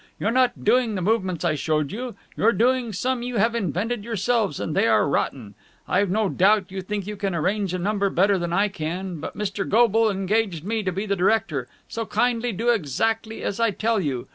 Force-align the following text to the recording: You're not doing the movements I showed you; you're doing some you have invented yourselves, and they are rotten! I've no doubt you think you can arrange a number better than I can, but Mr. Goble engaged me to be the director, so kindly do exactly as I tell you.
You're 0.19 0.31
not 0.31 0.63
doing 0.65 0.95
the 0.95 1.01
movements 1.03 1.45
I 1.45 1.53
showed 1.53 1.91
you; 1.91 2.15
you're 2.35 2.53
doing 2.53 2.91
some 2.91 3.21
you 3.21 3.37
have 3.37 3.53
invented 3.53 4.03
yourselves, 4.03 4.59
and 4.59 4.75
they 4.75 4.87
are 4.87 5.07
rotten! 5.07 5.53
I've 5.87 6.09
no 6.09 6.27
doubt 6.27 6.71
you 6.71 6.81
think 6.81 7.05
you 7.05 7.15
can 7.15 7.35
arrange 7.35 7.71
a 7.71 7.77
number 7.77 8.09
better 8.09 8.39
than 8.39 8.51
I 8.51 8.67
can, 8.67 9.19
but 9.19 9.37
Mr. 9.37 9.63
Goble 9.69 10.09
engaged 10.09 10.63
me 10.63 10.81
to 10.81 10.91
be 10.91 11.05
the 11.05 11.15
director, 11.15 11.67
so 11.87 12.07
kindly 12.07 12.51
do 12.51 12.69
exactly 12.69 13.43
as 13.43 13.59
I 13.59 13.69
tell 13.69 13.99
you. 14.01 14.27